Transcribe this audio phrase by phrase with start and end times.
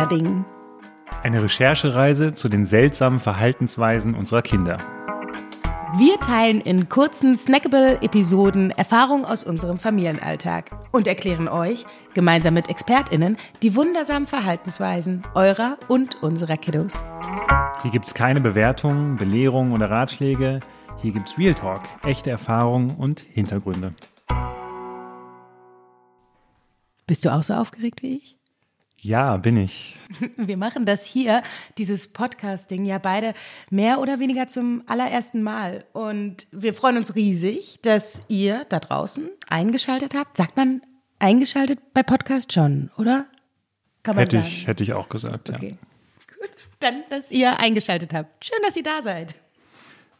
[0.00, 0.46] Kinderdingen.
[1.22, 4.78] Eine Recherchereise zu den seltsamen Verhaltensweisen unserer Kinder.
[5.98, 11.84] Wir teilen in kurzen, snackable Episoden Erfahrungen aus unserem Familienalltag und erklären euch,
[12.14, 16.94] gemeinsam mit ExpertInnen, die wundersamen Verhaltensweisen eurer und unserer Kiddos.
[17.82, 20.60] Hier gibt es keine Bewertungen, Belehrungen oder Ratschläge.
[21.02, 23.92] Hier gibt es Real Talk, echte Erfahrungen und Hintergründe.
[27.06, 28.39] Bist du auch so aufgeregt wie ich?
[29.02, 29.98] Ja, bin ich.
[30.36, 31.42] Wir machen das hier,
[31.78, 33.32] dieses Podcasting, ja beide
[33.70, 35.84] mehr oder weniger zum allerersten Mal.
[35.92, 40.36] Und wir freuen uns riesig, dass ihr da draußen eingeschaltet habt.
[40.36, 40.82] Sagt man
[41.18, 43.26] eingeschaltet bei Podcast schon, oder?
[44.02, 44.48] Kann man hätte sagen.
[44.48, 45.70] Ich, hätte ich auch gesagt, okay.
[45.70, 46.36] ja.
[46.38, 48.44] Gut, dann, dass ihr eingeschaltet habt.
[48.44, 49.34] Schön, dass ihr da seid.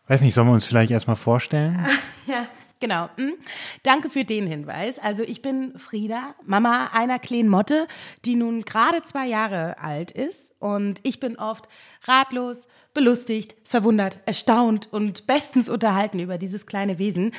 [0.09, 1.87] Weiß nicht, sollen wir uns vielleicht erstmal vorstellen?
[2.27, 2.47] ja,
[2.80, 3.11] Genau.
[3.16, 3.34] Hm.
[3.83, 4.98] Danke für den Hinweis.
[4.98, 7.87] Also ich bin Frieda, Mama einer kleinen Motte,
[8.25, 10.54] die nun gerade zwei Jahre alt ist.
[10.59, 11.69] Und ich bin oft
[12.04, 17.32] ratlos, belustigt, verwundert, erstaunt und bestens unterhalten über dieses kleine Wesen.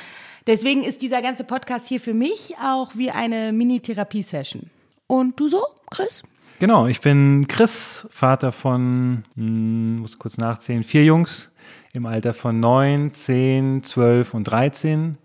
[0.46, 4.70] Deswegen ist dieser ganze Podcast hier für mich auch wie eine Mini-Therapie-Session.
[5.08, 6.22] Und du so, Chris?
[6.60, 11.50] Genau, ich bin Chris, Vater von, hm, muss kurz nachzählen, vier Jungs
[11.92, 15.18] im Alter von neun, zehn, zwölf und dreizehn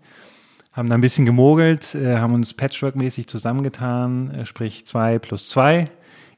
[0.78, 5.86] haben da ein bisschen gemogelt, äh, haben uns Patchwork-mäßig zusammengetan, äh, sprich zwei plus zwei,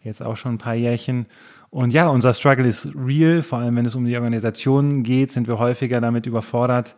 [0.03, 1.27] jetzt auch schon ein paar Jährchen.
[1.69, 5.47] Und ja, unser Struggle ist real, vor allem wenn es um die Organisation geht, sind
[5.47, 6.97] wir häufiger damit überfordert,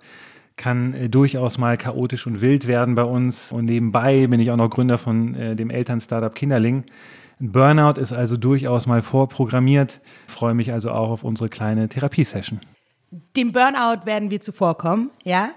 [0.56, 3.50] kann äh, durchaus mal chaotisch und wild werden bei uns.
[3.50, 6.84] Und nebenbei bin ich auch noch Gründer von dem Eltern-Startup Kinderling.
[7.40, 10.00] Burnout ist also durchaus mal vorprogrammiert.
[10.28, 12.60] freue mich also auch auf unsere kleine Therapiesession.
[13.36, 15.50] Dem Burnout werden wir zuvorkommen, ja.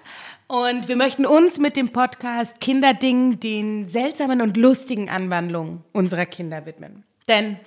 [0.48, 6.68] Und wir möchten uns mit dem Podcast Kinderding den seltsamen und lustigen Anwandlungen unserer Kinder
[6.68, 7.04] widmen.
[7.28, 7.58] Denn,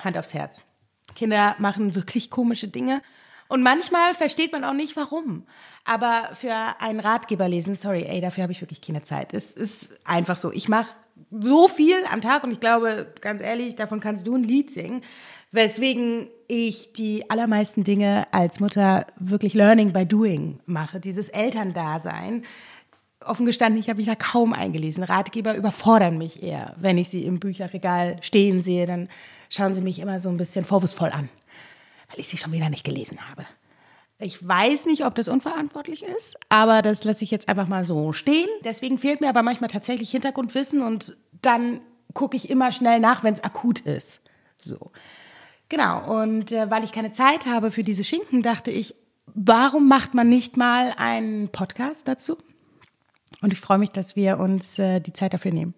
[0.00, 0.66] Hand aufs Herz,
[1.14, 3.00] Kinder machen wirklich komische Dinge
[3.48, 5.46] und manchmal versteht man auch nicht warum.
[5.86, 9.32] Aber für einen Ratgeber lesen, sorry, ey, dafür habe ich wirklich keine Zeit.
[9.32, 10.52] Es ist einfach so.
[10.52, 10.88] Ich mache
[11.30, 15.02] so viel am Tag und ich glaube, ganz ehrlich, davon kannst du ein Lied singen.
[15.50, 22.44] Weswegen ich die allermeisten Dinge als Mutter wirklich Learning by Doing mache, dieses Elterndasein.
[23.24, 25.02] Offen gestanden, ich habe mich da kaum eingelesen.
[25.02, 26.74] Ratgeber überfordern mich eher.
[26.78, 29.08] Wenn ich sie im Bücherregal stehen sehe, dann
[29.50, 31.28] schauen sie mich immer so ein bisschen vorwurfsvoll an,
[32.08, 33.46] weil ich sie schon wieder nicht gelesen habe.
[34.20, 38.12] Ich weiß nicht, ob das unverantwortlich ist, aber das lasse ich jetzt einfach mal so
[38.12, 38.48] stehen.
[38.64, 41.80] Deswegen fehlt mir aber manchmal tatsächlich Hintergrundwissen und dann
[42.14, 44.20] gucke ich immer schnell nach, wenn es akut ist.
[44.56, 44.90] So.
[45.68, 48.94] Genau, und äh, weil ich keine Zeit habe für diese Schinken, dachte ich,
[49.34, 52.38] warum macht man nicht mal einen Podcast dazu?
[53.42, 55.74] Und ich freue mich, dass wir uns äh, die Zeit dafür nehmen.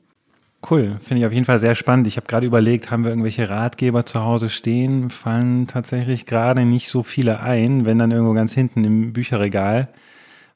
[0.69, 2.07] Cool, finde ich auf jeden Fall sehr spannend.
[2.07, 5.09] Ich habe gerade überlegt, haben wir irgendwelche Ratgeber zu Hause stehen?
[5.09, 9.89] Fallen tatsächlich gerade nicht so viele ein, wenn dann irgendwo ganz hinten im Bücherregal.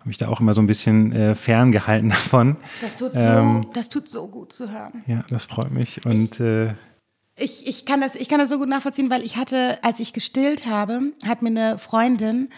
[0.00, 2.56] Habe ich da auch immer so ein bisschen äh, ferngehalten davon.
[2.82, 5.02] Das tut, ähm, so, das tut so gut zu hören.
[5.06, 6.04] Ja, das freut mich.
[6.04, 6.74] Und äh,
[7.36, 10.12] ich, ich, kann das, ich kann das so gut nachvollziehen, weil ich hatte, als ich
[10.12, 12.50] gestillt habe, hat mir eine Freundin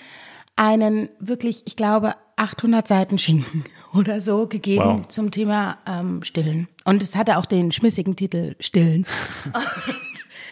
[0.56, 3.64] einen wirklich, ich glaube, 800 Seiten Schinken
[3.94, 5.08] oder so gegeben wow.
[5.08, 6.68] zum Thema ähm, Stillen.
[6.84, 9.06] Und es hatte auch den schmissigen Titel Stillen.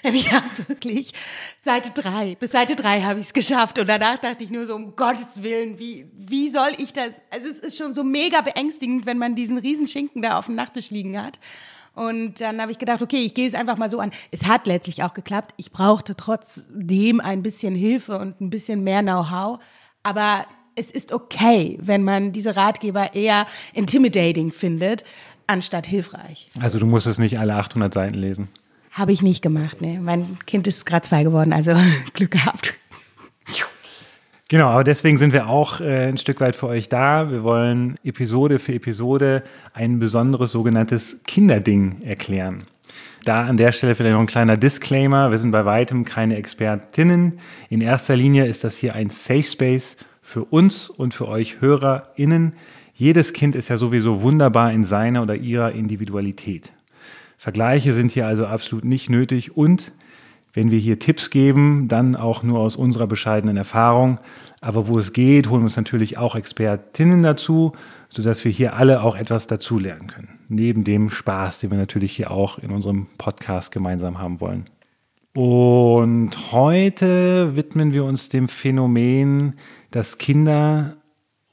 [0.12, 1.12] ja, wirklich.
[1.60, 2.34] Seite drei.
[2.34, 3.78] Bis Seite drei habe ich es geschafft.
[3.78, 7.22] Und danach dachte ich nur so, um Gottes Willen, wie, wie soll ich das?
[7.30, 10.56] Also es ist schon so mega beängstigend, wenn man diesen riesen Schinken da auf dem
[10.56, 11.38] Nachttisch liegen hat.
[11.94, 14.10] Und dann habe ich gedacht, okay, ich gehe es einfach mal so an.
[14.30, 15.54] Es hat letztlich auch geklappt.
[15.56, 19.60] Ich brauchte trotzdem ein bisschen Hilfe und ein bisschen mehr Know-how.
[20.02, 20.44] Aber
[20.74, 25.04] es ist okay, wenn man diese Ratgeber eher intimidating findet,
[25.46, 26.48] anstatt hilfreich.
[26.60, 28.48] Also du musst es nicht alle 800 Seiten lesen.
[28.90, 29.98] Habe ich nicht gemacht, ne.
[30.00, 31.74] Mein Kind ist gerade zwei geworden, also
[32.14, 32.74] Glück gehabt.
[34.54, 37.28] Genau, aber deswegen sind wir auch äh, ein Stück weit für euch da.
[37.28, 39.42] Wir wollen Episode für Episode
[39.72, 42.62] ein besonderes sogenanntes Kinderding erklären.
[43.24, 45.32] Da an der Stelle vielleicht noch ein kleiner Disclaimer.
[45.32, 47.40] Wir sind bei weitem keine Expertinnen.
[47.68, 52.52] In erster Linie ist das hier ein Safe Space für uns und für euch HörerInnen.
[52.94, 56.72] Jedes Kind ist ja sowieso wunderbar in seiner oder ihrer Individualität.
[57.38, 59.90] Vergleiche sind hier also absolut nicht nötig und
[60.54, 64.20] wenn wir hier Tipps geben, dann auch nur aus unserer bescheidenen Erfahrung.
[64.60, 67.72] Aber wo es geht, holen wir uns natürlich auch Expertinnen dazu,
[68.08, 70.38] sodass wir hier alle auch etwas dazulernen können.
[70.48, 74.64] Neben dem Spaß, den wir natürlich hier auch in unserem Podcast gemeinsam haben wollen.
[75.34, 79.54] Und heute widmen wir uns dem Phänomen,
[79.90, 80.96] dass Kinder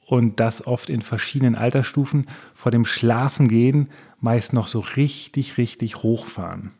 [0.06, 3.88] und das oft in verschiedenen Altersstufen vor dem Schlafengehen
[4.20, 6.70] meist noch so richtig, richtig hochfahren.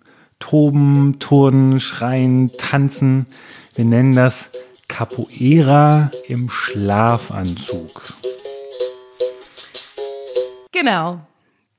[0.43, 3.27] Toben, turnen, schreien, tanzen.
[3.77, 4.51] Wir nennen das
[4.89, 8.03] Capoeira im Schlafanzug.
[10.73, 11.21] Genau.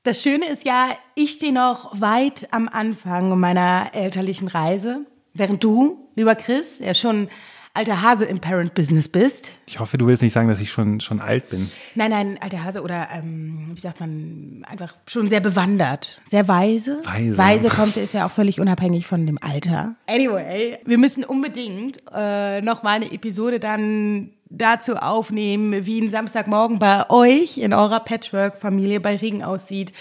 [0.02, 5.00] Das Schöne ist ja, ich stehe noch weit am Anfang meiner elterlichen Reise,
[5.34, 7.28] während du, lieber Chris, ja schon
[7.74, 9.58] alter Hase im Parent-Business bist.
[9.66, 11.70] Ich hoffe, du willst nicht sagen, dass ich schon, schon alt bin.
[11.96, 17.02] Nein, nein, alter Hase oder, ähm, wie sagt man, einfach schon sehr bewandert, sehr weise.
[17.04, 17.36] Weise.
[17.36, 19.96] Weise kommt, ist ja auch völlig unabhängig von dem Alter.
[20.08, 27.10] Anyway, wir müssen unbedingt äh, nochmal eine Episode dann dazu aufnehmen, wie ein Samstagmorgen bei
[27.10, 29.92] euch in eurer Patchwork-Familie bei Regen aussieht.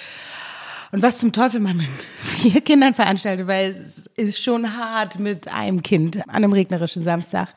[0.93, 1.87] Und was zum Teufel man mit
[2.17, 7.49] vier Kindern veranstaltet, weil es ist schon hart mit einem Kind an einem regnerischen Samstag.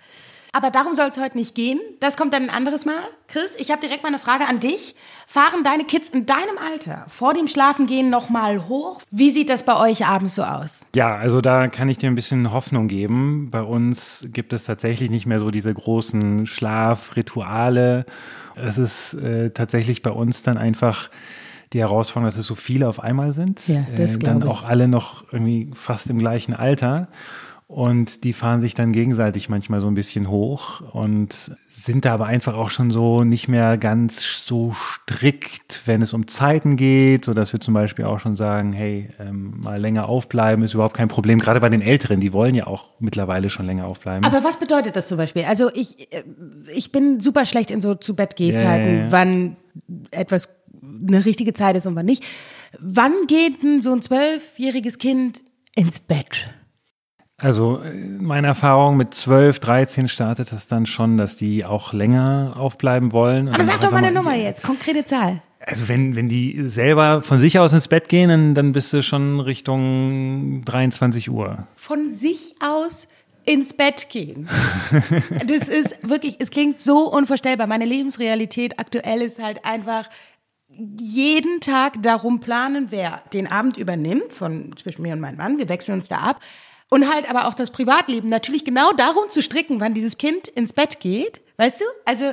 [0.52, 1.78] Aber darum soll es heute nicht gehen.
[2.00, 3.02] Das kommt dann ein anderes Mal.
[3.28, 4.94] Chris, ich habe direkt mal eine Frage an dich.
[5.26, 9.02] Fahren deine Kids in deinem Alter vor dem Schlafengehen nochmal hoch?
[9.10, 10.86] Wie sieht das bei euch abends so aus?
[10.94, 13.50] Ja, also da kann ich dir ein bisschen Hoffnung geben.
[13.50, 18.06] Bei uns gibt es tatsächlich nicht mehr so diese großen Schlafrituale.
[18.54, 21.10] Es ist äh, tatsächlich bei uns dann einfach
[21.76, 23.68] die Herausforderung, dass es so viele auf einmal sind.
[23.68, 24.44] Ja, das äh, dann ich.
[24.44, 27.08] auch alle noch irgendwie fast im gleichen Alter.
[27.68, 32.26] Und die fahren sich dann gegenseitig manchmal so ein bisschen hoch und sind da aber
[32.26, 37.34] einfach auch schon so nicht mehr ganz so strikt, wenn es um Zeiten geht, so
[37.34, 41.08] dass wir zum Beispiel auch schon sagen, hey, ähm, mal länger aufbleiben ist überhaupt kein
[41.08, 41.40] Problem.
[41.40, 44.24] Gerade bei den Älteren, die wollen ja auch mittlerweile schon länger aufbleiben.
[44.24, 45.44] Aber was bedeutet das zum Beispiel?
[45.48, 46.22] Also ich, äh,
[46.72, 49.06] ich bin super schlecht in so zu Bett Gehzeiten, Ja, ja, ja.
[49.12, 49.56] wann
[50.12, 50.55] etwas
[51.06, 52.24] eine richtige Zeit ist und wann nicht.
[52.78, 55.44] Wann geht denn so ein zwölfjähriges Kind
[55.74, 56.50] ins Bett?
[57.38, 62.54] Also äh, meine Erfahrung mit 12, 13 startet das dann schon, dass die auch länger
[62.56, 63.48] aufbleiben wollen.
[63.48, 65.42] Aber sag doch mal eine Nummer jetzt, konkrete Zahl.
[65.60, 69.02] Also wenn, wenn die selber von sich aus ins Bett gehen, dann, dann bist du
[69.02, 71.66] schon Richtung 23 Uhr.
[71.76, 73.08] Von sich aus
[73.44, 74.48] ins Bett gehen.
[75.46, 77.66] Das ist wirklich, es klingt so unvorstellbar.
[77.66, 80.08] Meine Lebensrealität aktuell ist halt einfach
[80.68, 85.58] jeden Tag darum planen, wer den Abend übernimmt von zwischen mir und meinem Mann.
[85.58, 86.40] Wir wechseln uns da ab.
[86.88, 90.72] Und halt aber auch das Privatleben natürlich genau darum zu stricken, wann dieses Kind ins
[90.72, 91.40] Bett geht.
[91.56, 91.84] Weißt du?
[92.04, 92.32] Also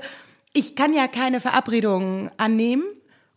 [0.53, 2.83] ich kann ja keine Verabredungen annehmen,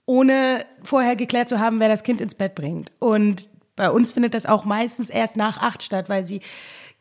[0.04, 2.92] ohne vorher geklärt zu haben, wer das Kind ins Bett bringt.
[2.98, 6.40] Und bei uns findet das auch meistens erst nach acht statt, weil sie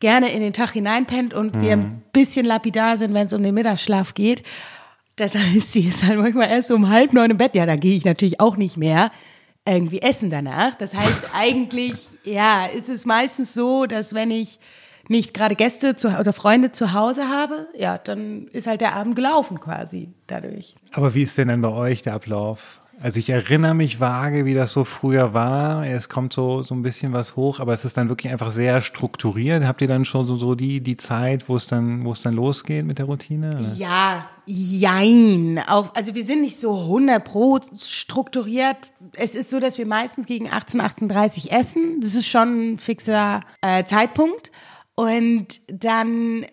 [0.00, 3.54] gerne in den Tag hineinpennt und wir ein bisschen lapidar sind, wenn es um den
[3.54, 4.42] Mittagsschlaf geht.
[5.16, 7.54] Das heißt, sie ist halt manchmal erst um halb neun im Bett.
[7.54, 9.10] Ja, da gehe ich natürlich auch nicht mehr
[9.66, 10.76] irgendwie essen danach.
[10.76, 14.60] Das heißt, eigentlich, ja, ist es meistens so, dass wenn ich
[15.08, 19.16] nicht gerade Gäste zu, oder Freunde zu Hause habe, ja, dann ist halt der Abend
[19.16, 20.74] gelaufen quasi dadurch.
[20.92, 22.80] Aber wie ist denn dann bei euch der Ablauf?
[22.98, 25.86] Also ich erinnere mich vage, wie das so früher war.
[25.86, 28.80] Es kommt so, so ein bisschen was hoch, aber es ist dann wirklich einfach sehr
[28.80, 29.64] strukturiert.
[29.64, 32.34] Habt ihr dann schon so, so die, die Zeit, wo es dann, wo es dann
[32.34, 33.56] losgeht mit der Routine?
[33.56, 33.72] oder?
[33.74, 35.62] Ja, jein.
[35.68, 38.78] Auch, also wir sind nicht so 100 pro strukturiert.
[39.16, 42.00] Es ist so, dass wir meistens gegen 18, 18.30 essen.
[42.00, 44.52] Das ist schon ein fixer äh, Zeitpunkt.
[44.94, 46.46] Und dann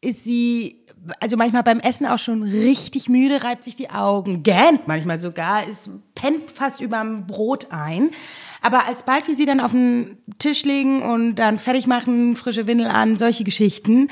[0.00, 0.77] ist sie,
[1.20, 5.66] also manchmal beim Essen auch schon richtig müde, reibt sich die Augen, gähnt manchmal sogar,
[5.66, 8.10] ist, pennt fast überm Brot ein.
[8.60, 12.88] Aber alsbald wir sie dann auf den Tisch legen und dann fertig machen, frische Windel
[12.88, 14.08] an, solche Geschichten,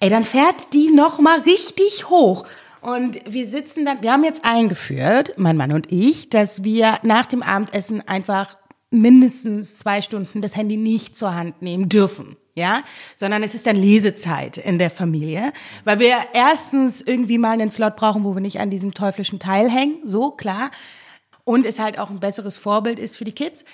[0.00, 2.44] ey, dann fährt die noch mal richtig hoch.
[2.80, 7.26] Und wir sitzen dann, wir haben jetzt eingeführt, mein Mann und ich, dass wir nach
[7.26, 8.56] dem Abendessen einfach
[8.90, 12.36] mindestens zwei Stunden das Handy nicht zur Hand nehmen dürfen.
[12.54, 12.82] Ja,
[13.14, 15.52] sondern es ist dann Lesezeit in der Familie,
[15.84, 19.70] weil wir erstens irgendwie mal einen Slot brauchen, wo wir nicht an diesem teuflischen Teil
[19.70, 20.72] hängen, so klar,
[21.44, 23.64] und es halt auch ein besseres Vorbild ist für die Kids.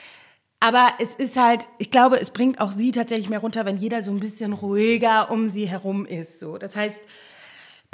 [0.61, 4.03] Aber es ist halt, ich glaube, es bringt auch sie tatsächlich mehr runter, wenn jeder
[4.03, 6.39] so ein bisschen ruhiger um sie herum ist.
[6.39, 7.01] So, das heißt,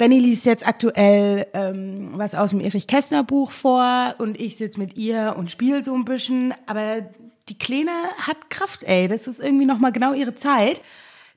[0.01, 4.79] Benny liest jetzt aktuell ähm, was aus dem Erich Kästner Buch vor und ich sitze
[4.79, 6.55] mit ihr und spiele so ein bisschen.
[6.65, 7.01] Aber
[7.47, 9.07] die Kleine hat Kraft, ey.
[9.07, 10.81] Das ist irgendwie nochmal genau ihre Zeit.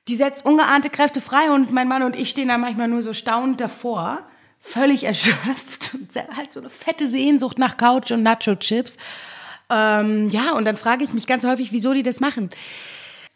[0.07, 3.13] Die setzt ungeahnte Kräfte frei und mein Mann und ich stehen da manchmal nur so
[3.13, 4.23] staunend davor,
[4.59, 8.97] völlig erschöpft und halt so eine fette Sehnsucht nach Couch und Nacho-Chips.
[9.69, 12.49] Ähm, ja, und dann frage ich mich ganz häufig, wieso die das machen.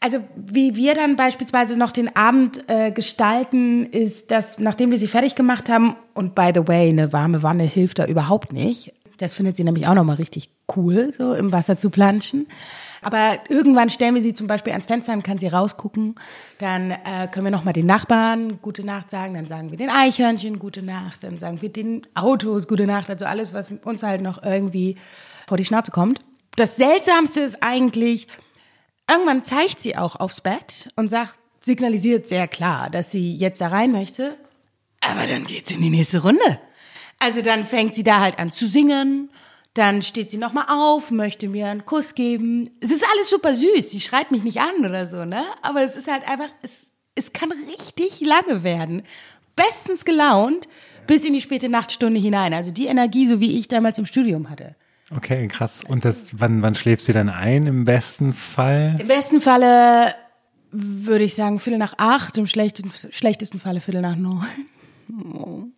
[0.01, 5.07] Also wie wir dann beispielsweise noch den Abend äh, gestalten, ist, dass nachdem wir sie
[5.07, 8.93] fertig gemacht haben, und by the way, eine warme Wanne hilft da überhaupt nicht.
[9.17, 12.47] Das findet sie nämlich auch nochmal richtig cool, so im Wasser zu planschen.
[13.01, 16.15] Aber irgendwann stellen wir sie zum Beispiel ans Fenster, dann kann sie rausgucken.
[16.59, 20.59] Dann äh, können wir nochmal den Nachbarn gute Nacht sagen, dann sagen wir den Eichhörnchen
[20.59, 24.43] gute Nacht, dann sagen wir den Autos gute Nacht, also alles, was uns halt noch
[24.43, 24.95] irgendwie
[25.47, 26.21] vor die Schnauze kommt.
[26.55, 28.27] Das Seltsamste ist eigentlich,
[29.09, 33.67] irgendwann zeigt sie auch aufs Bett und sagt, signalisiert sehr klar, dass sie jetzt da
[33.67, 34.37] rein möchte.
[35.01, 36.59] Aber dann geht's in die nächste Runde.
[37.19, 39.29] Also dann fängt sie da halt an zu singen.
[39.73, 42.69] Dann steht sie nochmal auf, möchte mir einen Kuss geben.
[42.79, 43.91] Es ist alles super süß.
[43.91, 45.43] Sie schreit mich nicht an oder so, ne?
[45.61, 49.03] Aber es ist halt einfach, es, es kann richtig lange werden.
[49.55, 50.67] Bestens gelaunt
[51.07, 52.53] bis in die späte Nachtstunde hinein.
[52.53, 54.75] Also die Energie, so wie ich damals im Studium hatte.
[55.15, 55.83] Okay, krass.
[55.87, 58.95] Und das, wann, wann schläft sie dann ein im besten Fall?
[58.99, 60.13] Im besten Falle
[60.71, 64.45] würde ich sagen Viertel nach acht, im schlechtesten, schlechtesten Falle Viertel nach neun.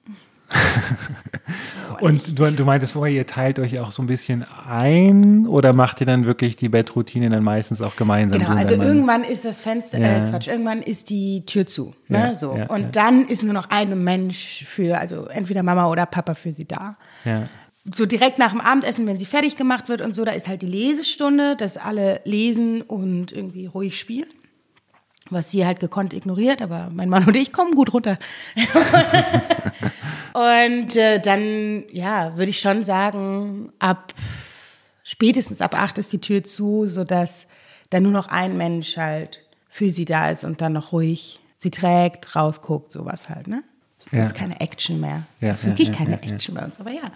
[2.01, 6.01] Und du, du meintest vorher, ihr teilt euch auch so ein bisschen ein oder macht
[6.01, 8.39] ihr dann wirklich die Bettroutine dann meistens auch gemeinsam?
[8.39, 10.25] Genau, so, also irgendwann ist das Fenster, Ja.
[10.25, 11.93] äh, Quatsch, irgendwann ist die Tür zu.
[12.07, 12.57] Ne, Ja, so.
[12.57, 16.51] ja, und dann ist nur noch ein Mensch für, also entweder Mama oder Papa für
[16.51, 16.97] sie da.
[17.23, 17.43] Ja.
[17.89, 20.61] So direkt nach dem Abendessen, wenn sie fertig gemacht wird und so, da ist halt
[20.61, 24.29] die Lesestunde, dass alle lesen und irgendwie ruhig spielen.
[25.29, 28.19] Was sie halt gekonnt ignoriert, aber mein Mann und ich kommen gut runter.
[30.33, 34.13] und äh, dann, ja, würde ich schon sagen, ab
[35.03, 37.47] spätestens ab acht ist die Tür zu, sodass
[37.89, 41.71] dann nur noch ein Mensch halt für sie da ist und dann noch ruhig sie
[41.71, 43.63] trägt, rausguckt, sowas halt, ne?
[44.07, 44.23] Es Ja.
[44.23, 45.23] ist keine Action mehr.
[45.39, 46.21] Es Ja, ist wirklich ja, keine.
[46.21, 47.11] Action bei uns, aber ja.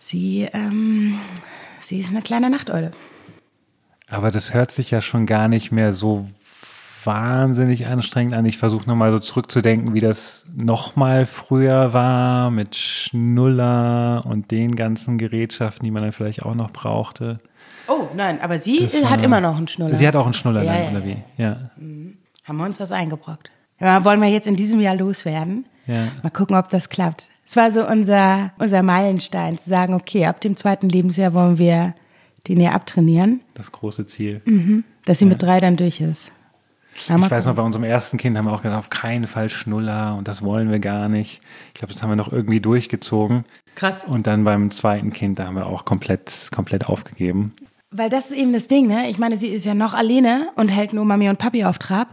[0.00, 1.18] Sie, ähm,
[1.82, 2.92] sie ist eine kleine Nachteule.
[4.08, 6.28] Aber das hört sich ja schon gar nicht mehr so
[7.04, 8.44] wahnsinnig anstrengend an.
[8.46, 15.18] Ich versuche nochmal so zurückzudenken, wie das nochmal früher war mit Schnuller und den ganzen
[15.18, 17.36] Gerätschaften, die man dann vielleicht auch noch brauchte.
[17.86, 19.96] Oh, nein, aber sie Das hat war- immer noch einen Schnuller.
[19.96, 21.16] Sie hat auch einen Schnuller Ja, dann, ja, oder wie?
[21.36, 21.70] Ja.
[22.44, 23.50] Haben wir uns was eingebrockt.
[23.80, 25.66] Ja, wollen wir jetzt in diesem Jahr loswerden?
[25.86, 26.08] Ja.
[26.22, 27.28] Mal gucken, ob das klappt.
[27.46, 31.94] Es war so unser, unser Meilenstein, zu sagen, okay, ab dem zweiten Lebensjahr wollen wir
[32.46, 34.40] den ja abtrainieren, Das große Ziel.
[35.04, 36.30] dass sie mit drei dann durch ist.
[37.08, 39.50] Ja, Ich weiß noch, bei unserem ersten Kind haben wir auch gesagt, auf keinen Fall
[39.50, 41.40] Schnuller und das wollen wir gar nicht.
[41.68, 43.44] Ich glaube, das haben wir noch irgendwie durchgezogen.
[43.76, 44.02] Krass.
[44.06, 47.54] Und dann beim zweiten Kind, da haben wir auch komplett, komplett aufgegeben.
[47.90, 49.08] Weil das ist eben das Ding, ne?
[49.08, 52.08] Ich meine, sie ist ja noch alleine und hält nur Mami und Papi auf Trab.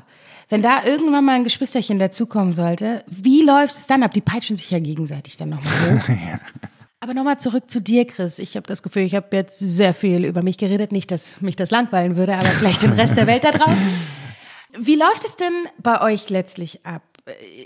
[0.50, 4.14] Wenn da irgendwann mal ein Geschwisterchen dazukommen sollte, wie läuft es dann ab?
[4.14, 6.10] Die peitschen sich ja gegenseitig dann nochmal hoch.
[7.00, 8.40] Aber nochmal zurück zu dir, Chris.
[8.40, 10.92] Ich habe das Gefühl, ich habe jetzt sehr viel über mich geredet.
[10.92, 13.94] Nicht, dass mich das langweilen würde, aber vielleicht den Rest der Welt da draußen.
[14.80, 17.04] Wie läuft es denn bei euch letztlich ab?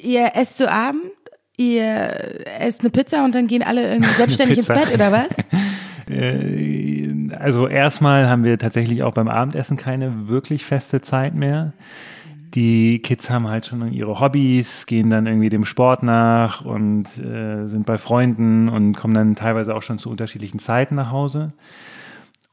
[0.01, 1.11] Ihr esst zu Abend,
[1.55, 4.67] ihr esst eine Pizza und dann gehen alle irgendwie selbstständig ins.
[4.67, 5.29] Bett oder was?
[6.09, 11.71] Äh, Also erstmal haben wir tatsächlich auch beim Abendessen keine wirklich feste Zeit mehr.
[12.55, 17.67] Die Kids haben halt schon ihre Hobbys, gehen dann irgendwie dem Sport nach und äh,
[17.67, 21.53] sind bei Freunden und kommen dann teilweise auch schon zu unterschiedlichen Zeiten nach Hause.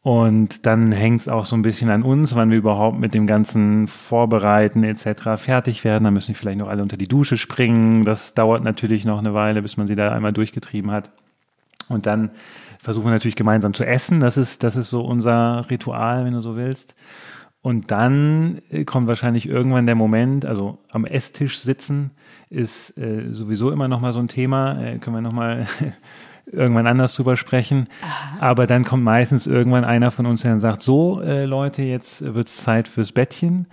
[0.02, 3.26] Und dann hängt es auch so ein bisschen an uns, wann wir überhaupt mit dem
[3.26, 5.36] ganzen Vorbereiten etc.
[5.36, 6.04] fertig werden.
[6.04, 8.04] Da müssen vielleicht noch alle unter die Dusche springen.
[8.04, 11.10] Das dauert natürlich noch eine Weile, bis man sie da einmal durchgetrieben hat.
[11.88, 12.30] Und dann
[12.78, 14.20] versuchen wir natürlich gemeinsam zu essen.
[14.20, 16.94] Das ist, das ist so unser Ritual, wenn du so willst.
[17.66, 22.12] Und dann äh, kommt wahrscheinlich irgendwann der Moment, also am Esstisch sitzen
[22.48, 24.80] ist äh, sowieso immer noch mal so ein Thema.
[24.80, 25.66] Äh, können wir noch mal
[26.46, 27.88] irgendwann anders drüber sprechen.
[28.38, 32.22] Aber dann kommt meistens irgendwann einer von uns, der dann sagt, so äh, Leute, jetzt
[32.22, 33.66] wird's Zeit fürs Bettchen.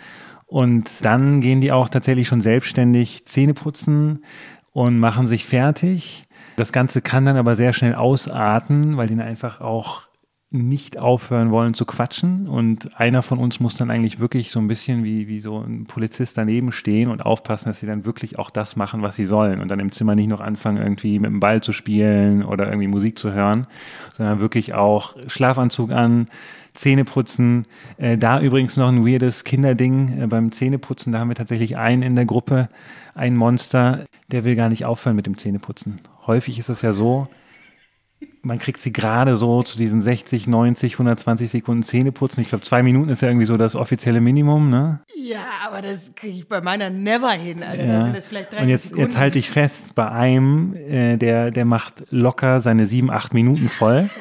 [0.48, 4.24] Und dann gehen die auch tatsächlich schon selbstständig Zähne putzen
[4.72, 6.26] und machen sich fertig.
[6.56, 10.08] Das Ganze kann dann aber sehr schnell ausarten, weil dann einfach auch
[10.54, 12.48] nicht aufhören wollen zu quatschen.
[12.48, 15.86] Und einer von uns muss dann eigentlich wirklich so ein bisschen wie, wie so ein
[15.86, 19.62] Polizist daneben stehen und aufpassen, dass sie dann wirklich auch das machen, was sie sollen.
[19.62, 22.88] Und dann im Zimmer nicht noch anfangen, irgendwie mit dem Ball zu spielen oder irgendwie
[22.88, 23.66] Musik zu hören,
[24.14, 26.28] sondern wirklich auch Schlafanzug an,
[26.76, 27.66] Zähne putzen.
[27.98, 31.14] Äh, da übrigens noch ein weirdes Kinderding äh, beim Zähneputzen.
[31.14, 32.70] Da haben wir tatsächlich einen in der Gruppe,
[33.16, 36.00] ein Monster, der will gar nicht aufhören mit dem Zähneputzen.
[36.28, 37.28] Häufig ist es ja so,
[38.42, 42.42] man kriegt sie gerade so zu diesen 60, 90, 120 Sekunden Zähneputzen.
[42.42, 45.00] Ich glaube, zwei Minuten ist ja irgendwie so das offizielle Minimum, ne?
[45.15, 47.86] Ja, aber das kriege ich bei meiner never hin, Alter.
[47.86, 48.03] Da Ja.
[48.03, 49.06] sind das vielleicht 30 Und jetzt, Sekunden.
[49.08, 53.70] jetzt halte ich fest, bei einem, äh, der, der macht locker seine sieben, acht Minuten
[53.70, 54.10] voll.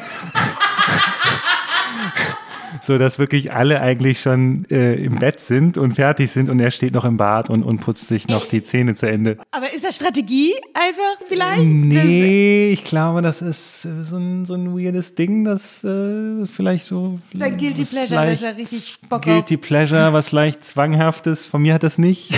[2.80, 6.70] so dass wirklich alle eigentlich schon äh, im Bett sind und fertig sind und er
[6.70, 9.38] steht noch im Bad und, und putzt sich noch die Zähne zu Ende.
[9.50, 11.62] Aber ist das Strategie einfach vielleicht?
[11.64, 17.18] Nee, ich glaube, das ist so ein, so ein weirdes Ding, das äh, vielleicht so.
[17.34, 21.46] Sein Guilty Pleasure, leicht- dass er richtig Bock Guilty Pleasure, was leicht zwanghaftes.
[21.46, 22.32] Von mir hat das nicht.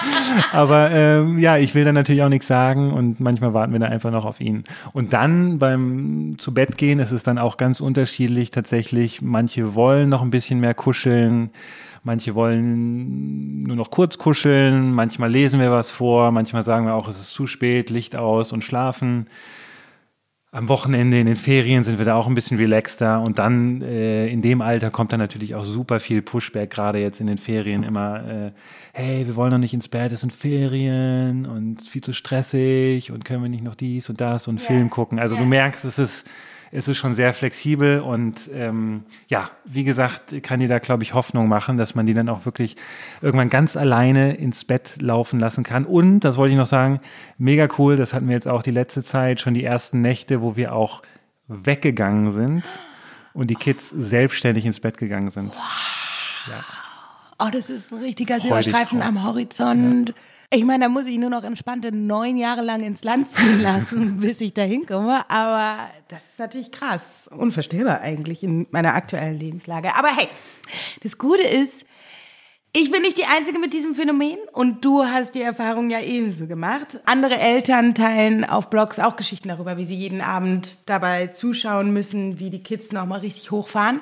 [0.52, 3.86] Aber ähm, ja, ich will da natürlich auch nichts sagen und manchmal warten wir da
[3.86, 4.64] einfach noch auf ihn.
[4.92, 9.22] Und dann beim zu Bett gehen ist es dann auch ganz unterschiedlich tatsächlich.
[9.22, 11.48] Manche wollen noch ein bisschen mehr kuscheln.
[12.02, 14.92] Manche wollen nur noch kurz kuscheln.
[14.92, 16.30] Manchmal lesen wir was vor.
[16.32, 19.26] Manchmal sagen wir auch, es ist zu spät, Licht aus und schlafen
[20.50, 24.28] am Wochenende in den Ferien sind wir da auch ein bisschen relaxter und dann äh,
[24.28, 27.82] in dem Alter kommt dann natürlich auch super viel Pushback, gerade jetzt in den Ferien
[27.82, 28.52] immer, äh,
[28.94, 33.26] hey, wir wollen noch nicht ins Bett, es sind Ferien und viel zu stressig und
[33.26, 34.66] können wir nicht noch dies und das und yeah.
[34.66, 35.18] Film gucken.
[35.18, 35.44] Also yeah.
[35.44, 36.26] du merkst, es ist
[36.70, 41.14] es ist schon sehr flexibel und ähm, ja, wie gesagt, kann dir da, glaube ich,
[41.14, 42.76] Hoffnung machen, dass man die dann auch wirklich
[43.20, 45.84] irgendwann ganz alleine ins Bett laufen lassen kann.
[45.84, 47.00] Und, das wollte ich noch sagen,
[47.38, 50.56] mega cool, das hatten wir jetzt auch die letzte Zeit, schon die ersten Nächte, wo
[50.56, 51.02] wir auch
[51.48, 52.64] weggegangen sind
[53.32, 55.54] und die Kids selbstständig ins Bett gegangen sind.
[55.54, 55.62] Wow.
[56.48, 56.64] Ja.
[57.38, 60.08] Oh, das ist ein richtiger Silberstreifen am Horizont.
[60.08, 60.14] Ja.
[60.50, 64.18] Ich meine, da muss ich nur noch entspannte neun Jahre lang ins Land ziehen lassen,
[64.18, 65.28] bis ich da hinkomme.
[65.30, 67.28] Aber das ist natürlich krass.
[67.30, 69.94] Unvorstellbar eigentlich in meiner aktuellen Lebenslage.
[69.94, 70.26] Aber hey,
[71.02, 71.84] das Gute ist,
[72.72, 76.46] ich bin nicht die Einzige mit diesem Phänomen und du hast die Erfahrung ja ebenso
[76.46, 76.98] gemacht.
[77.04, 82.38] Andere Eltern teilen auf Blogs auch Geschichten darüber, wie sie jeden Abend dabei zuschauen müssen,
[82.40, 84.00] wie die Kids nochmal richtig hochfahren.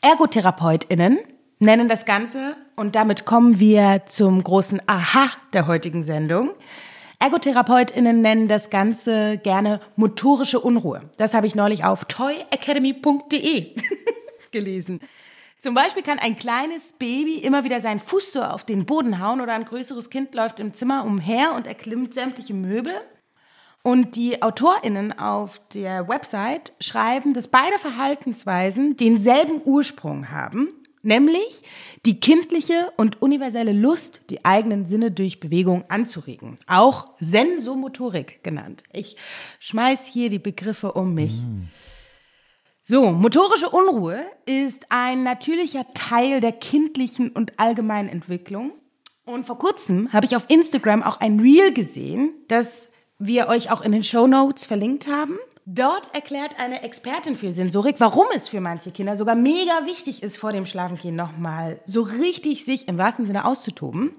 [0.00, 1.18] ErgotherapeutInnen
[1.64, 6.50] nennen das Ganze, und damit kommen wir zum großen Aha der heutigen Sendung.
[7.18, 11.02] ErgotherapeutInnen nennen das Ganze gerne motorische Unruhe.
[11.16, 13.74] Das habe ich neulich auf toyacademy.de
[14.50, 15.00] gelesen.
[15.60, 19.40] Zum Beispiel kann ein kleines Baby immer wieder seinen Fuß so auf den Boden hauen
[19.40, 22.92] oder ein größeres Kind läuft im Zimmer umher und erklimmt sämtliche Möbel.
[23.82, 30.68] Und die AutorInnen auf der Website schreiben, dass beide Verhaltensweisen denselben Ursprung haben
[31.04, 31.62] nämlich
[32.04, 38.82] die kindliche und universelle Lust, die eigenen Sinne durch Bewegung anzuregen, auch Sensomotorik genannt.
[38.92, 39.16] Ich
[39.58, 41.34] schmeiß hier die Begriffe um mich.
[42.86, 48.72] So, motorische Unruhe ist ein natürlicher Teil der kindlichen und allgemeinen Entwicklung.
[49.24, 53.80] Und vor kurzem habe ich auf Instagram auch ein Reel gesehen, das wir euch auch
[53.80, 55.38] in den Show Notes verlinkt haben.
[55.66, 60.36] Dort erklärt eine Expertin für Sensorik, warum es für manche Kinder sogar mega wichtig ist,
[60.36, 64.10] vor dem Schlafengehen nochmal so richtig sich im wahrsten Sinne auszutoben.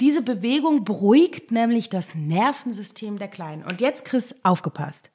[0.00, 3.64] Diese Bewegung beruhigt nämlich das Nervensystem der Kleinen.
[3.64, 5.10] Und jetzt, Chris, aufgepasst.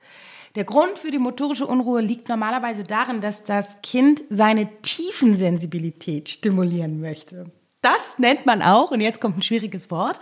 [0.55, 6.99] Der Grund für die motorische Unruhe liegt normalerweise darin, dass das Kind seine Tiefensensibilität stimulieren
[6.99, 7.51] möchte.
[7.81, 10.19] Das nennt man auch, und jetzt kommt ein schwieriges Wort,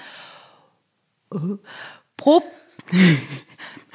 [2.17, 2.43] Pro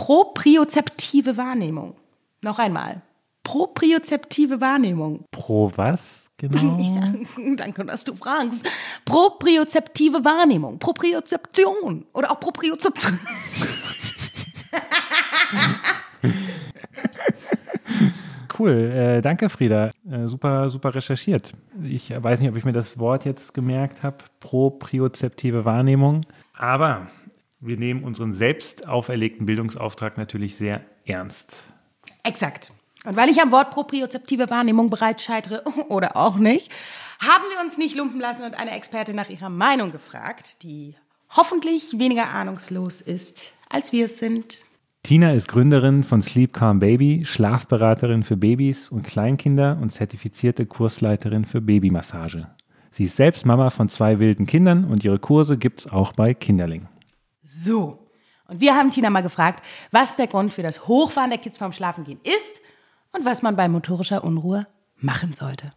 [0.00, 1.94] Propriozeptive Wahrnehmung.
[2.40, 3.02] Noch einmal.
[3.42, 5.26] Propriozeptive Wahrnehmung.
[5.30, 6.78] Pro was genau?
[6.96, 7.12] ja,
[7.54, 8.66] danke, dass du fragst.
[9.04, 10.78] Propriozeptive Wahrnehmung.
[10.78, 12.06] Propriozeption.
[12.14, 13.18] Oder auch Propriozeption.
[18.58, 18.70] cool.
[18.70, 19.90] Äh, danke, Frieda.
[20.10, 21.52] Äh, super, super recherchiert.
[21.84, 24.16] Ich weiß nicht, ob ich mir das Wort jetzt gemerkt habe.
[24.40, 26.22] Propriozeptive Wahrnehmung.
[26.54, 27.06] Aber
[27.60, 31.62] wir nehmen unseren selbst auferlegten Bildungsauftrag natürlich sehr ernst.
[32.24, 32.72] Exakt.
[33.04, 36.70] Und weil ich am Wort propriozeptive Wahrnehmung bereits scheitere oder auch nicht,
[37.20, 40.94] haben wir uns nicht lumpen lassen und eine Expertin nach ihrer Meinung gefragt, die
[41.30, 44.62] hoffentlich weniger ahnungslos ist, als wir es sind.
[45.02, 51.46] Tina ist Gründerin von Sleep Calm Baby, Schlafberaterin für Babys und Kleinkinder und zertifizierte Kursleiterin
[51.46, 52.48] für Babymassage.
[52.90, 56.34] Sie ist selbst Mama von zwei wilden Kindern und ihre Kurse gibt es auch bei
[56.34, 56.88] Kinderling.
[57.52, 58.06] So.
[58.46, 61.72] Und wir haben Tina mal gefragt, was der Grund für das Hochfahren der Kids vorm
[61.72, 62.60] Schlafengehen ist
[63.12, 65.72] und was man bei motorischer Unruhe machen sollte.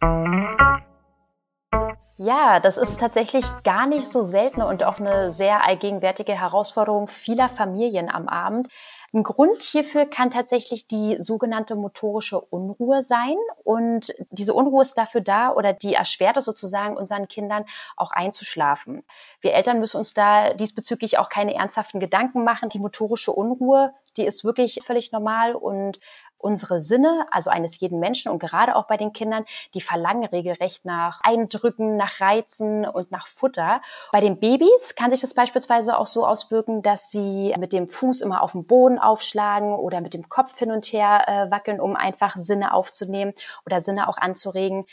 [2.16, 7.48] Ja, das ist tatsächlich gar nicht so selten und auch eine sehr allgegenwärtige Herausforderung vieler
[7.48, 8.68] Familien am Abend.
[9.14, 13.36] Ein Grund hierfür kann tatsächlich die sogenannte motorische Unruhe sein.
[13.62, 17.64] Und diese Unruhe ist dafür da oder die erschwert es sozusagen unseren Kindern
[17.96, 19.04] auch einzuschlafen.
[19.40, 22.70] Wir Eltern müssen uns da diesbezüglich auch keine ernsthaften Gedanken machen.
[22.70, 26.00] Die motorische Unruhe, die ist wirklich völlig normal und
[26.44, 30.84] unsere Sinne, also eines jeden Menschen und gerade auch bei den Kindern, die verlangen regelrecht
[30.84, 33.80] nach Eindrücken, nach Reizen und nach Futter.
[34.12, 38.20] Bei den Babys kann sich das beispielsweise auch so auswirken, dass sie mit dem Fuß
[38.20, 41.96] immer auf den Boden aufschlagen oder mit dem Kopf hin und her äh, wackeln, um
[41.96, 43.32] einfach Sinne aufzunehmen
[43.64, 44.84] oder Sinne auch anzuregen.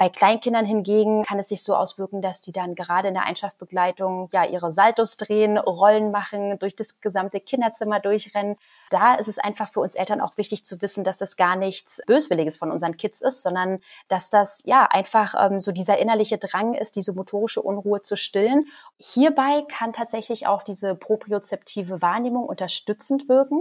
[0.00, 4.30] Bei Kleinkindern hingegen kann es sich so auswirken, dass die dann gerade in der Einschlafbegleitung
[4.32, 8.56] ja ihre Saltos drehen, Rollen machen, durch das gesamte Kinderzimmer durchrennen.
[8.88, 11.56] Da ist es einfach für uns Eltern auch wichtig zu wissen, wissen, dass das gar
[11.56, 16.38] nichts Böswilliges von unseren Kids ist, sondern dass das ja einfach ähm, so dieser innerliche
[16.38, 18.66] Drang ist, diese motorische Unruhe zu stillen.
[18.98, 23.60] Hierbei kann tatsächlich auch diese propriozeptive Wahrnehmung unterstützend wirken.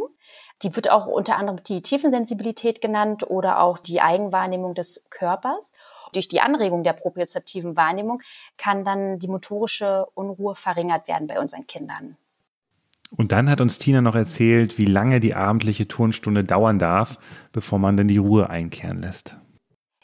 [0.62, 5.73] Die wird auch unter anderem die Tiefensensibilität genannt oder auch die Eigenwahrnehmung des Körpers.
[6.13, 8.21] Durch die Anregung der propriozeptiven Wahrnehmung
[8.58, 12.17] kann dann die motorische Unruhe verringert werden bei unseren Kindern.
[13.10, 17.17] Und dann hat uns Tina noch erzählt, wie lange die abendliche Turnstunde dauern darf,
[17.52, 19.39] bevor man dann die Ruhe einkehren lässt.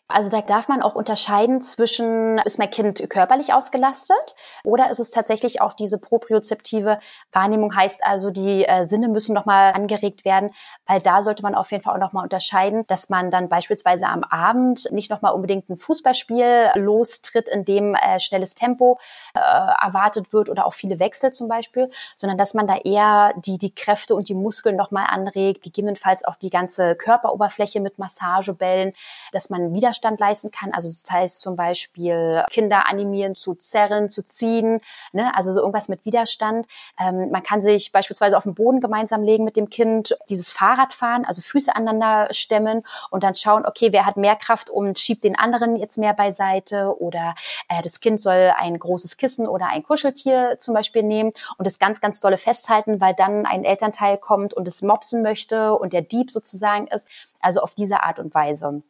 [0.07, 5.09] Also da darf man auch unterscheiden zwischen, ist mein Kind körperlich ausgelastet oder ist es
[5.09, 6.99] tatsächlich auch diese propriozeptive
[7.31, 10.51] Wahrnehmung, heißt also, die äh, Sinne müssen nochmal angeregt werden,
[10.85, 14.23] weil da sollte man auf jeden Fall auch nochmal unterscheiden, dass man dann beispielsweise am
[14.23, 18.99] Abend nicht nochmal unbedingt ein Fußballspiel lostritt, in dem äh, schnelles Tempo
[19.33, 23.57] äh, erwartet wird oder auch viele Wechsel zum Beispiel, sondern dass man da eher die,
[23.57, 28.93] die Kräfte und die Muskeln nochmal anregt, gegebenenfalls auch die ganze Körperoberfläche mit Massagebällen,
[29.31, 30.73] dass man wieder Widerstand leisten kann.
[30.73, 34.81] Also das heißt zum Beispiel Kinder animieren zu zerren, zu ziehen,
[35.13, 35.31] ne?
[35.35, 36.67] also so irgendwas mit Widerstand.
[36.99, 40.93] Ähm, man kann sich beispielsweise auf den Boden gemeinsam legen mit dem Kind, dieses Fahrrad
[40.93, 45.23] fahren, also Füße aneinander stemmen und dann schauen, okay, wer hat mehr Kraft und schiebt
[45.23, 47.35] den anderen jetzt mehr beiseite oder
[47.69, 51.79] äh, das Kind soll ein großes Kissen oder ein Kuscheltier zum Beispiel nehmen und das
[51.79, 56.01] ganz, ganz dolle festhalten, weil dann ein Elternteil kommt und es mopsen möchte und der
[56.01, 57.07] Dieb sozusagen ist.
[57.39, 58.81] Also auf diese Art und Weise.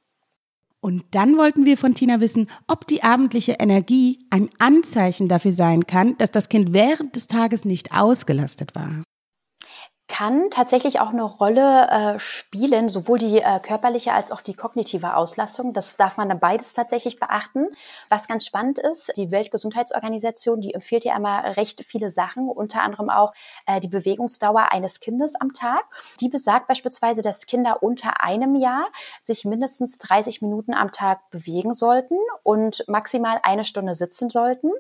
[0.86, 5.88] Und dann wollten wir von Tina wissen, ob die abendliche Energie ein Anzeichen dafür sein
[5.88, 9.02] kann, dass das Kind während des Tages nicht ausgelastet war
[10.08, 15.15] kann tatsächlich auch eine Rolle äh, spielen, sowohl die äh, körperliche als auch die kognitive
[15.15, 15.74] Auslastung.
[15.74, 17.68] Das darf man dann beides tatsächlich beachten.
[18.10, 23.10] Was ganz spannend ist, die Weltgesundheitsorganisation, die empfiehlt ja immer recht viele Sachen, unter anderem
[23.10, 23.34] auch
[23.65, 25.84] äh, die Bewegungsdauer eines Kindes am Tag.
[26.20, 28.88] Die besagt beispielsweise, dass Kinder unter einem Jahr
[29.22, 34.72] sich mindestens 30 Minuten am Tag bewegen sollten und maximal eine Stunde sitzen sollten.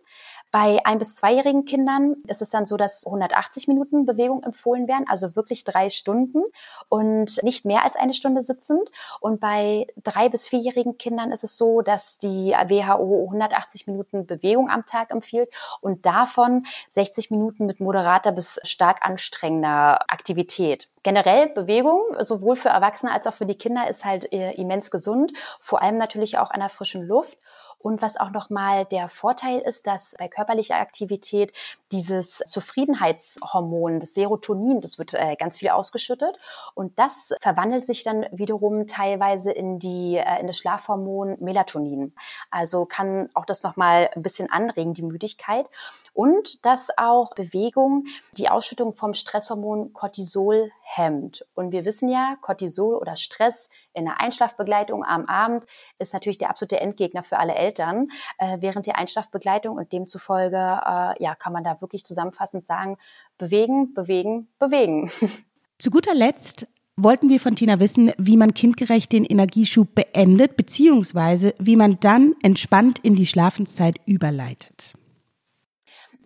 [0.55, 5.03] Bei ein- bis zweijährigen Kindern ist es dann so, dass 180 Minuten Bewegung empfohlen werden,
[5.09, 6.43] also wirklich drei Stunden
[6.87, 8.89] und nicht mehr als eine Stunde sitzend.
[9.19, 14.69] Und bei drei- bis vierjährigen Kindern ist es so, dass die WHO 180 Minuten Bewegung
[14.69, 15.49] am Tag empfiehlt
[15.81, 20.87] und davon 60 Minuten mit moderater bis stark anstrengender Aktivität.
[21.03, 25.33] Generell Bewegung, sowohl für Erwachsene als auch für die Kinder, ist halt äh, immens gesund,
[25.59, 27.37] vor allem natürlich auch an der frischen Luft.
[27.85, 31.53] Und was auch nochmal der Vorteil ist, dass bei körperlicher Aktivität
[31.91, 36.35] dieses Zufriedenheitshormon, das Serotonin, das wird äh, ganz viel ausgeschüttet
[36.73, 42.15] und das verwandelt sich dann wiederum teilweise in die äh, in das Schlafhormon Melatonin.
[42.49, 45.69] Also kann auch das nochmal ein bisschen anregen, die Müdigkeit
[46.15, 48.05] und dass auch Bewegung
[48.37, 51.45] die Ausschüttung vom Stresshormon Cortisol hemmt.
[51.53, 55.65] Und wir wissen ja, Cortisol oder Stress in der Einschlafbegleitung am Abend
[55.99, 61.21] ist natürlich der absolute Endgegner für alle Eltern äh, während der Einschlafbegleitung und demzufolge äh,
[61.21, 62.97] ja kann man da wirklich zusammenfassend sagen,
[63.37, 65.11] bewegen, bewegen, bewegen.
[65.79, 71.53] Zu guter Letzt wollten wir von Tina wissen, wie man kindgerecht den Energieschub beendet, beziehungsweise
[71.59, 74.93] wie man dann entspannt in die Schlafenszeit überleitet.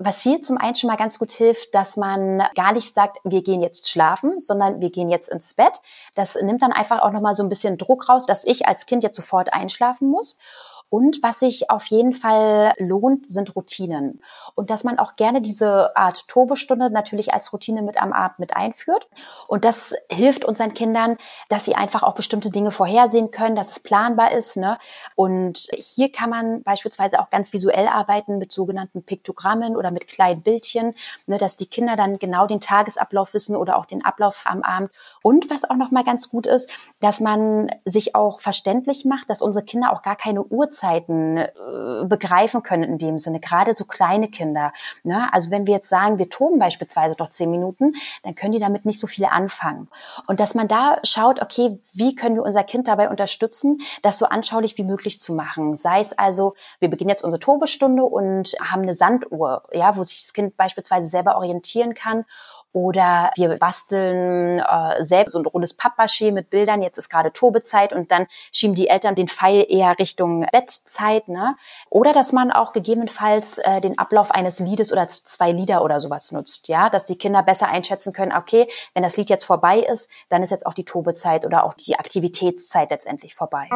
[0.02, 3.44] Was hier zum einen schon mal ganz gut hilft, dass man gar nicht sagt, wir
[3.44, 5.82] gehen jetzt schlafen, sondern wir gehen jetzt ins Bett.
[6.16, 9.04] Das nimmt dann einfach auch nochmal so ein bisschen Druck raus, dass ich als Kind
[9.04, 10.38] jetzt sofort einschlafen muss.
[10.90, 14.22] Und was sich auf jeden Fall lohnt, sind Routinen.
[14.56, 18.56] Und dass man auch gerne diese Art Turbostunde natürlich als Routine mit am Abend mit
[18.56, 19.08] einführt.
[19.48, 23.80] Und das hilft unseren Kindern, dass sie einfach auch bestimmte Dinge vorhersehen können, dass es
[23.80, 24.58] planbar ist.
[24.58, 24.80] Ne?
[25.16, 30.42] Und hier kann man beispielsweise auch ganz visuell arbeiten mit sogenannten Piktogrammen oder mit kleinen
[30.42, 30.96] Bildchen,
[31.28, 34.90] ne, dass die Kinder dann genau den Tagesablauf wissen oder auch den Ablauf am Abend.
[35.22, 39.66] Und was auch nochmal ganz gut ist, dass man sich auch verständlich macht, dass unsere
[39.66, 41.50] Kinder auch gar keine Uhrzeit Uhrzeiten äh,
[42.06, 44.72] begreifen können in dem Sinne, gerade so kleine Kinder.
[45.04, 45.32] Ne?
[45.34, 48.86] Also wenn wir jetzt sagen, wir toben beispielsweise doch zehn Minuten, dann können die damit
[48.86, 49.90] nicht so viel anfangen.
[50.28, 54.26] Und dass man da schaut, okay, wie können wir unser Kind dabei unterstützen, das so
[54.26, 55.76] anschaulich wie möglich zu machen.
[55.76, 60.22] Sei es also, wir beginnen jetzt unsere Tobestunde und haben eine Sanduhr, ja, wo sich
[60.22, 62.26] das Kind beispielsweise selber orientieren kann
[62.72, 66.82] oder wir basteln äh, selbst so ein rundes Pappmaché mit Bildern.
[66.82, 71.28] Jetzt ist gerade Tobezeit und dann schieben die Eltern den Pfeil eher Richtung Bettzeit.
[71.28, 71.56] Ne?
[71.90, 76.32] Oder dass man auch gegebenenfalls äh, den Ablauf eines Liedes oder zwei Lieder oder sowas
[76.32, 76.68] nutzt.
[76.68, 80.44] Ja, dass die Kinder besser einschätzen können, okay, wenn das Lied jetzt vorbei ist, dann
[80.44, 83.68] ist jetzt auch die Tobezeit oder auch die Aktivitätszeit letztendlich vorbei.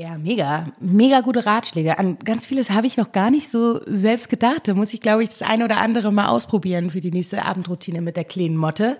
[0.00, 1.98] Ja, mega, mega gute Ratschläge.
[1.98, 4.66] An ganz vieles habe ich noch gar nicht so selbst gedacht.
[4.66, 8.00] Da muss ich, glaube ich, das eine oder andere mal ausprobieren für die nächste Abendroutine
[8.00, 8.96] mit der kleinen Motte.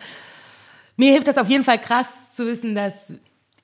[0.99, 3.15] Mir hilft das auf jeden Fall krass zu wissen, dass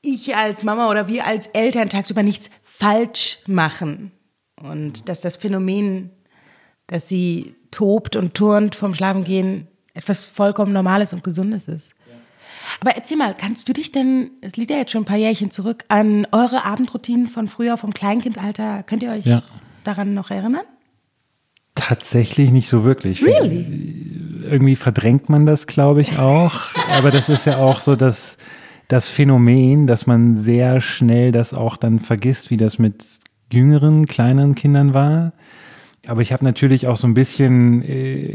[0.00, 4.12] ich als Mama oder wir als Eltern tagsüber nichts falsch machen.
[4.58, 6.12] Und dass das Phänomen,
[6.86, 11.95] dass sie tobt und turnt vom Schlafengehen, etwas vollkommen Normales und Gesundes ist.
[12.80, 15.50] Aber erzähl mal, kannst du dich denn, es liegt ja jetzt schon ein paar Jährchen
[15.50, 19.42] zurück, an eure Abendroutinen von früher, vom Kleinkindalter, könnt ihr euch ja.
[19.84, 20.64] daran noch erinnern?
[21.74, 23.22] Tatsächlich nicht so wirklich.
[23.22, 24.42] Really?
[24.44, 26.60] Irgendwie verdrängt man das, glaube ich, auch.
[26.90, 28.36] Aber das ist ja auch so das,
[28.88, 33.04] das Phänomen, dass man sehr schnell das auch dann vergisst, wie das mit
[33.52, 35.32] jüngeren, kleineren Kindern war.
[36.06, 38.28] Aber ich habe natürlich auch so ein bisschen äh,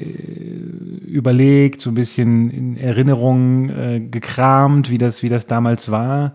[1.08, 6.34] überlegt, so ein bisschen in Erinnerungen äh, gekramt, wie das, wie das damals war.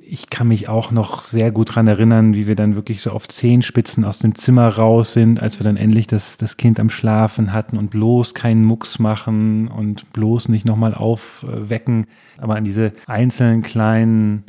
[0.00, 3.28] Ich kann mich auch noch sehr gut dran erinnern, wie wir dann wirklich so auf
[3.28, 7.52] Zehenspitzen aus dem Zimmer raus sind, als wir dann endlich das, das Kind am Schlafen
[7.52, 12.06] hatten und bloß keinen Mucks machen und bloß nicht nochmal aufwecken.
[12.38, 14.44] Aber an diese einzelnen kleinen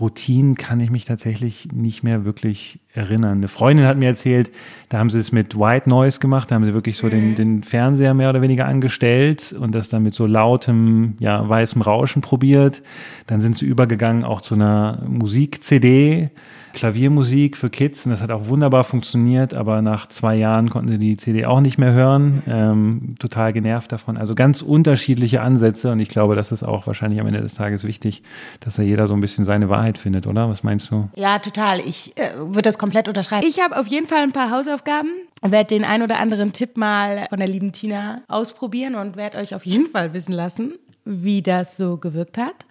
[0.00, 3.38] Routinen kann ich mich tatsächlich nicht mehr wirklich erinnern.
[3.38, 4.50] Eine Freundin hat mir erzählt,
[4.88, 7.34] da haben sie es mit White Noise gemacht, da haben sie wirklich so den, mhm.
[7.36, 12.22] den Fernseher mehr oder weniger angestellt und das dann mit so lautem, ja, weißem Rauschen
[12.22, 12.82] probiert.
[13.26, 16.30] Dann sind sie übergegangen auch zu einer Musik-CD
[16.74, 20.98] Klaviermusik für Kids und das hat auch wunderbar funktioniert, aber nach zwei Jahren konnten sie
[20.98, 22.42] die CD auch nicht mehr hören.
[22.46, 24.16] Ähm, total genervt davon.
[24.16, 27.84] Also ganz unterschiedliche Ansätze und ich glaube, das ist auch wahrscheinlich am Ende des Tages
[27.84, 28.22] wichtig,
[28.60, 30.48] dass da jeder so ein bisschen seine Wahrheit findet, oder?
[30.50, 31.08] Was meinst du?
[31.16, 31.80] Ja, total.
[31.80, 33.46] Ich äh, würde das komplett unterschreiben.
[33.48, 35.08] Ich habe auf jeden Fall ein paar Hausaufgaben
[35.50, 39.54] werde den ein oder anderen Tipp mal von der lieben Tina ausprobieren und werde euch
[39.54, 42.66] auf jeden Fall wissen lassen, wie das so gewirkt hat.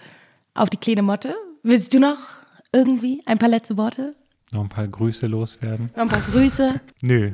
[0.56, 1.36] Auf die kleine Motte.
[1.62, 2.18] Willst du noch
[2.74, 3.22] irgendwie?
[3.26, 4.16] Ein paar letzte Worte?
[4.52, 5.90] Noch ein paar Grüße loswerden.
[5.96, 6.82] Noch ein paar Grüße?
[7.02, 7.32] Nö.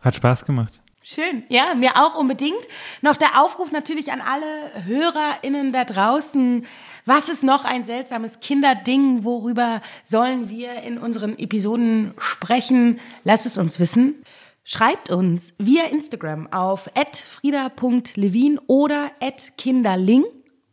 [0.00, 0.82] Hat Spaß gemacht.
[1.02, 1.44] Schön.
[1.50, 2.66] Ja, mir auch unbedingt.
[3.02, 6.64] Noch der Aufruf natürlich an alle HörerInnen da draußen.
[7.04, 9.22] Was ist noch ein seltsames Kinderding?
[9.22, 13.00] Worüber sollen wir in unseren Episoden sprechen?
[13.22, 14.22] Lasst es uns wissen.
[14.64, 16.88] Schreibt uns via Instagram auf
[17.26, 19.10] frieda.levin oder
[19.58, 20.24] kinderling